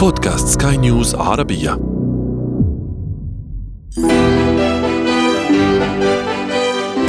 بودكاست 0.00 0.62
سكاي 0.62 0.76
نيوز 0.76 1.14
عربية. 1.14 1.78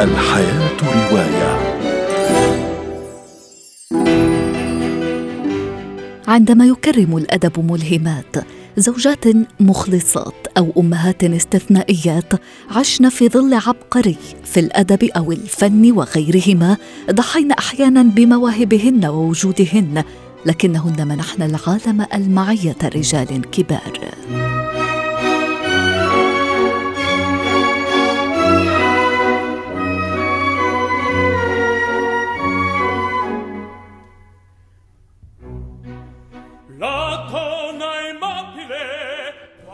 الحياة 0.00 0.76
رواية. 0.82 1.50
عندما 6.28 6.66
يكرم 6.66 7.16
الأدب 7.16 7.72
ملهمات 7.72 8.36
زوجات 8.76 9.24
مخلصات 9.60 10.46
أو 10.58 10.72
أمهات 10.78 11.24
استثنائيات 11.24 12.32
عشن 12.70 13.08
في 13.08 13.28
ظل 13.28 13.54
عبقري 13.54 14.16
في 14.44 14.60
الأدب 14.60 15.04
أو 15.04 15.32
الفن 15.32 15.92
وغيرهما 15.92 16.76
ضحين 17.10 17.52
أحيانا 17.52 18.02
بمواهبهن 18.02 19.06
ووجودهن 19.06 20.04
لكنهن 20.46 21.08
منحن 21.08 21.42
العالم 21.42 22.06
المعية 22.14 22.76
رجال 22.84 23.50
كبار. 23.50 24.00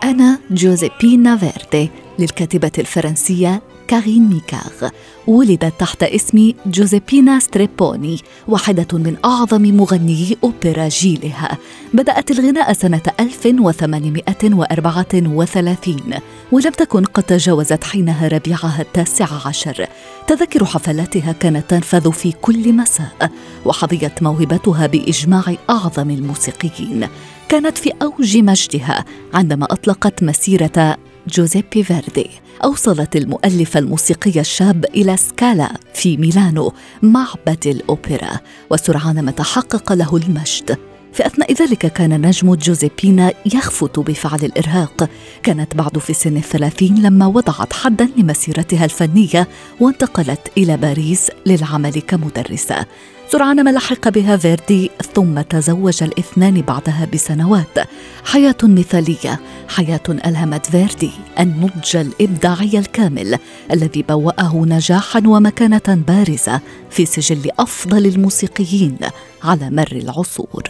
أنا 0.07 0.39
جوزيبينا 0.51 1.37
فيردي 1.37 1.91
للكاتبة 2.19 2.73
الفرنسية 2.79 3.63
كارين 3.89 4.29
ميكاغ 4.29 4.91
ولدت 5.27 5.73
تحت 5.79 6.03
اسم 6.03 6.53
جوزيبينا 6.67 7.39
ستريبوني 7.39 8.19
واحدة 8.49 8.99
من 8.99 9.17
أعظم 9.25 9.63
مغنيي 9.63 10.37
أوبرا 10.45 10.89
جيلها. 10.89 11.59
بدأت 11.95 12.31
الغناء 12.31 12.73
سنة 12.73 13.03
1834 13.21 16.15
ولم 16.53 16.71
تكن 16.71 17.05
قد 17.05 17.23
تجاوزت 17.23 17.85
حينها 17.85 18.29
ربيعها 18.29 18.83
التاسع 18.83 19.29
عشر. 19.47 19.87
تذكر 20.27 20.65
حفلاتها 20.65 21.33
كانت 21.33 21.71
تنفذ 21.71 22.13
في 22.13 22.33
كل 22.33 22.73
مساء 22.73 23.31
وحظيت 23.65 24.23
موهبتها 24.23 24.87
بإجماع 24.87 25.55
أعظم 25.71 26.11
الموسيقيين. 26.11 27.09
كانت 27.49 27.79
في 27.79 27.93
أوج 28.03 28.37
مجدها 28.39 29.05
عندما 29.35 29.65
أطلقت 29.65 30.23
مسيرة 30.23 30.97
جوزيبي 31.29 31.85
فيردي. 31.85 32.31
أوصلت 32.65 33.17
المؤلف 33.17 33.77
الموسيقي 33.77 34.41
الشاب 34.41 34.85
إلى 34.85 35.17
سكالا 35.17 35.73
في 35.95 36.17
ميلانو 36.17 36.73
معبد 37.03 37.67
الأوبرا 37.67 38.41
وسرعان 38.71 39.25
ما 39.25 39.31
تحقق 39.31 39.93
له 39.93 40.17
المجد. 40.17 40.79
في 41.13 41.27
أثناء 41.27 41.53
ذلك 41.53 41.87
كان 41.87 42.27
نجم 42.27 42.55
جوزيبينا 42.55 43.33
يخفت 43.55 43.99
بفعل 43.99 44.39
الإرهاق. 44.43 45.09
كانت 45.43 45.75
بعد 45.75 45.99
في 45.99 46.13
سن 46.13 46.37
الثلاثين 46.37 47.03
لما 47.03 47.27
وضعت 47.27 47.73
حدا 47.73 48.09
لمسيرتها 48.17 48.85
الفنية 48.85 49.49
وانتقلت 49.81 50.41
إلى 50.59 50.77
باريس 50.77 51.31
للعمل 51.47 51.93
كمدرسة. 51.93 52.87
سرعان 53.29 53.65
ما 53.65 53.71
لحق 53.71 54.09
بها 54.09 54.37
فيردي 54.37 54.91
ثم 55.15 55.41
تزوج 55.41 56.03
الاثنان 56.03 56.63
بعدها 56.63 57.09
بسنوات 57.15 57.79
حياة 58.25 58.57
مثالية 58.63 59.41
حياة 59.69 60.01
ألهمت 60.09 60.67
فيردي 60.67 61.11
النضج 61.41 61.97
الإبداعي 61.97 62.79
الكامل 62.79 63.39
الذي 63.73 64.03
بوأه 64.03 64.65
نجاحا 64.67 65.23
ومكانة 65.27 66.05
بارزة 66.09 66.61
في 66.91 67.07
سجل 67.07 67.51
أفضل 67.59 68.07
الموسيقيين 68.07 68.99
على 69.45 69.71
مر 69.71 69.93
العصور 69.93 70.63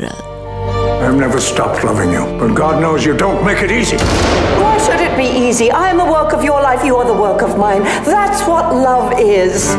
I've 1.06 1.14
never 1.14 1.40
stopped 1.40 1.84
loving 1.84 2.10
you, 2.10 2.24
but 2.40 2.54
God 2.54 2.80
knows 2.82 3.04
you 3.04 3.14
don't 3.16 3.44
make 3.44 3.60
it 3.62 3.70
easy. 3.70 3.98
Why 4.62 4.76
should 4.84 5.00
it 5.08 5.14
be 5.16 5.28
easy? 5.46 5.70
I 5.70 5.90
am 5.90 5.98
the 5.98 6.10
work 6.18 6.32
of 6.32 6.42
your 6.42 6.60
life, 6.62 6.82
you 6.84 6.96
are 6.96 7.06
the 7.06 7.20
work 7.26 7.42
of 7.42 7.56
mine. 7.58 7.82
That's 8.14 8.40
what 8.50 8.64
love 8.74 9.08
is. 9.20 9.76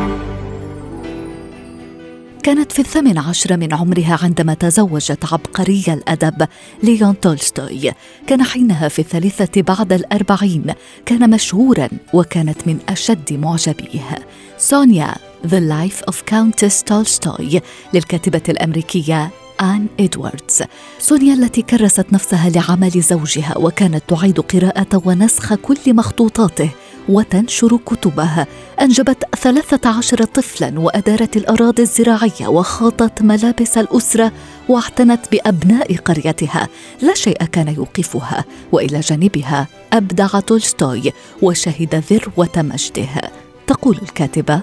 كانت 2.47 2.71
في 2.71 2.79
الثامن 2.79 3.17
عشر 3.17 3.57
من 3.57 3.73
عمرها 3.73 4.19
عندما 4.23 4.53
تزوجت 4.53 5.33
عبقري 5.33 5.83
الأدب 5.87 6.47
ليون 6.83 7.19
تولستوي. 7.19 7.91
كان 8.27 8.43
حينها 8.43 8.87
في 8.87 8.99
الثالثة 8.99 9.61
بعد 9.61 9.93
الأربعين. 9.93 10.73
كان 11.05 11.29
مشهورا 11.29 11.89
وكانت 12.13 12.67
من 12.67 12.79
أشد 12.89 13.33
معجبيه. 13.33 14.19
سونيا 14.57 15.15
The 15.47 15.59
Life 15.59 16.11
of 16.11 16.15
Countess 16.31 16.83
Tolstoy 16.89 17.59
للكاتبة 17.93 18.41
الأمريكية 18.49 19.31
آن 19.61 19.87
إدواردز 19.99 20.63
سونيا 20.99 21.33
التي 21.33 21.61
كرست 21.61 22.13
نفسها 22.13 22.49
لعمل 22.49 23.01
زوجها 23.01 23.57
وكانت 23.57 24.03
تعيد 24.07 24.39
قراءة 24.39 25.01
ونسخ 25.05 25.53
كل 25.53 25.93
مخطوطاته 25.93 26.69
وتنشر 27.09 27.77
كتبها 27.85 28.47
أنجبت 28.81 29.23
ثلاثة 29.35 29.89
عشر 29.89 30.23
طفلا 30.23 30.79
وأدارت 30.79 31.37
الأراضي 31.37 31.81
الزراعية 31.83 32.47
وخاطت 32.47 33.21
ملابس 33.21 33.77
الأسرة 33.77 34.31
واعتنت 34.69 35.21
بأبناء 35.31 35.95
قريتها. 35.95 36.67
لا 37.01 37.13
شيء 37.13 37.43
كان 37.43 37.67
يوقفها. 37.67 38.45
وإلى 38.71 38.99
جانبها 38.99 39.67
أبدع 39.93 40.27
تولستوي 40.39 41.13
وشهد 41.41 42.03
ذروة 42.11 42.49
مجده. 42.57 43.31
تقول 43.67 43.97
الكاتبة 44.01 44.61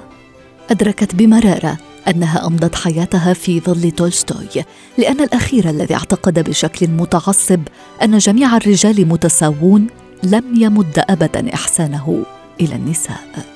أدركت 0.71 1.15
بمرارة 1.15 1.79
أنها 2.09 2.47
أمضت 2.47 2.75
حياتها 2.75 3.33
في 3.33 3.61
ظل 3.61 3.91
تولستوي 3.91 4.65
لأن 4.99 5.21
الأخير 5.21 5.71
الذي 5.71 5.95
اعتقد 5.95 6.49
بشكل 6.49 6.89
متعصب 6.89 7.61
أن 8.03 8.19
جميع 8.19 8.57
الرجال 8.57 9.09
متساوون 9.09 9.87
لم 10.23 10.45
يمد 10.57 11.05
أبدا 11.09 11.55
إحسانه. 11.55 12.25
إلى 12.61 12.75
النساء. 12.75 13.47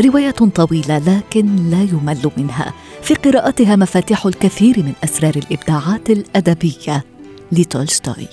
رواية 0.00 0.30
طويلة 0.30 0.98
لكن 0.98 1.70
لا 1.70 1.82
يمل 1.82 2.30
منها. 2.36 2.72
في 3.02 3.14
قراءتها 3.14 3.76
مفاتيح 3.76 4.26
الكثير 4.26 4.78
من 4.78 4.92
أسرار 5.04 5.36
الإبداعات 5.36 6.10
الأدبية 6.10 7.04
لتولستوي. 7.52 8.28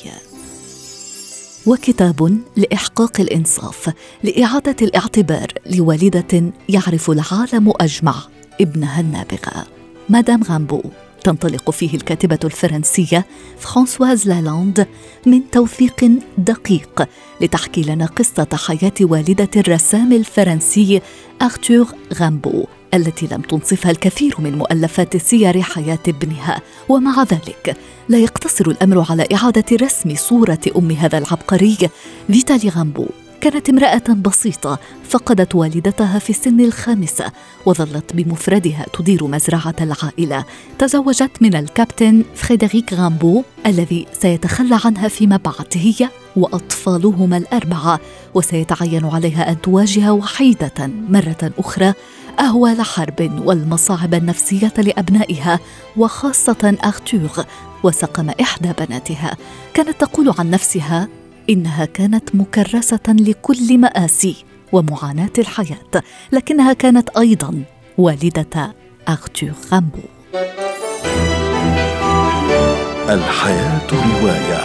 وكتاب 1.66 2.40
لإحقاق 2.58 3.20
الإنصاف 3.20 3.94
لإعادة 4.24 4.76
الاعتبار 4.82 5.48
لوالدة 5.66 6.52
يعرف 6.70 7.12
العالم 7.12 7.74
أجمع 7.80 8.16
ابنها 8.62 9.02
النابغة. 9.02 9.66
مدام 10.10 10.44
غامبو 10.44 10.82
تنطلق 11.24 11.72
فيه 11.72 11.94
الكاتبة 11.94 12.40
الفرنسية 12.44 13.26
فرانسواز 13.60 14.28
لالاند 14.28 14.88
من 15.26 15.52
توثيق 15.52 16.12
دقيق 16.38 17.08
لتحكي 17.42 17.82
لنا 17.82 18.06
قصة 18.06 18.48
حياة 18.54 18.94
والدة 19.02 19.50
الرسام 19.58 20.14
الفرنسي 20.14 21.02
أرتور 21.42 21.88
غامبو 22.14 22.66
التي 22.94 23.28
لم 23.32 23.42
تنصفها 23.42 23.92
الكثير 23.92 24.36
من 24.40 24.58
مؤلفات 24.58 25.18
سير 25.18 25.62
حياة 25.62 26.00
ابنها. 26.08 26.62
ومع 26.90 27.24
ذلك 27.24 27.78
لا 28.10 28.18
يقتصر 28.18 28.68
الأمر 28.68 29.06
على 29.10 29.28
إعادة 29.34 29.78
رسم 29.82 30.16
صورة 30.16 30.60
أم 30.78 30.92
هذا 30.92 31.18
العبقري 31.18 31.78
فيتالي 32.28 32.70
غامبو. 32.70 33.06
كانت 33.44 33.70
امرأة 33.70 34.14
بسيطة 34.14 34.80
فقدت 35.10 35.56
والدتها 35.56 36.20
في 36.20 36.30
السن 36.30 36.60
الخامسة 36.60 37.32
وظلت 37.66 38.14
بمفردها 38.14 38.86
تدير 38.94 39.28
مزرعة 39.28 39.76
العائلة. 39.82 40.46
تزوجت 40.80 41.32
من 41.42 41.56
الكابتن 41.56 42.24
فريدريك 42.36 42.94
غامبو 42.94 43.44
الذي 43.66 44.08
سيتخلى 44.22 44.80
عنها 44.86 45.08
فيما 45.08 45.38
بعد 45.38 45.68
هي 45.74 46.10
وأطفالهما 46.36 47.38
الأربعة 47.38 48.00
وسيتعين 48.34 49.06
عليها 49.06 49.52
أن 49.52 49.62
تواجه 49.62 50.14
وحيدة 50.14 50.88
مرة 51.10 51.52
أخرى 51.60 51.94
أهوال 52.40 52.82
حرب 52.82 53.42
والمصاعب 53.46 54.14
النفسية 54.14 54.74
لأبنائها 54.78 55.60
وخاصة 55.98 56.78
أرتور 56.86 57.46
وسقم 57.84 58.30
إحدى 58.42 58.74
بناتها. 58.80 59.38
كانت 59.74 60.02
تقول 60.02 60.34
عن 60.40 60.50
نفسها 60.50 61.08
إنها 61.50 61.86
كانت 61.86 62.36
مكرسة 62.36 63.00
لكل 63.08 63.78
مآسي 63.78 64.36
ومعاناة 64.72 65.34
الحياة 65.38 66.04
لكنها 66.32 66.74
كانت 66.74 67.10
أيضا 67.18 67.64
والدة 67.98 68.74
أرتور 69.10 69.52
غامبو 69.72 70.00
الحياة 73.10 73.88
رواية. 73.92 74.64